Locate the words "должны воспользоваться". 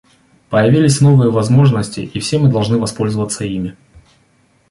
2.49-3.45